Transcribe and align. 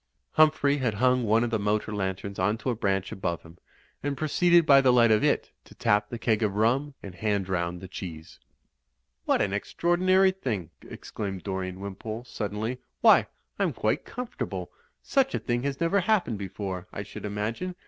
Humphrey 0.31 0.77
had 0.79 0.95
hung 0.95 1.23
one 1.25 1.43
of 1.43 1.51
the 1.51 1.59
motor 1.59 1.93
lanterns 1.93 2.39
onto 2.39 2.71
a 2.71 2.75
branch 2.75 3.11
above 3.11 3.43
him, 3.43 3.59
and 4.01 4.17
proceeded 4.17 4.65
by 4.65 4.81
the 4.81 4.91
light 4.91 5.11
of 5.11 5.23
it 5.23 5.51
to 5.65 5.75
tap 5.75 6.09
the 6.09 6.17
keg 6.17 6.41
of 6.41 6.55
rum 6.55 6.95
and 7.03 7.13
hand 7.13 7.47
round 7.47 7.79
the 7.81 7.87
cheese. 7.87 8.39
What 9.25 9.43
an 9.43 9.53
extraordinary 9.53 10.31
thing," 10.31 10.71
exclaimed 10.81 11.43
Dorian 11.43 11.79
Wimpole, 11.79 12.23
suddenly. 12.23 12.79
"Why, 13.01 13.27
I'm 13.59 13.73
quite 13.73 14.03
comfortable! 14.03 14.71
Such 15.03 15.35
a 15.35 15.39
thing 15.39 15.61
has 15.61 15.79
never 15.79 15.99
happened 15.99 16.39
before, 16.39 16.87
I 16.91 17.03
should 17.03 17.23
imagine. 17.23 17.75